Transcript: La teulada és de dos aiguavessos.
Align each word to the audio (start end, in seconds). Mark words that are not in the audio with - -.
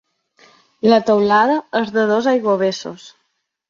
La 0.93 0.99
teulada 1.11 1.61
és 1.83 1.95
de 2.01 2.09
dos 2.15 2.35
aiguavessos. 2.35 3.11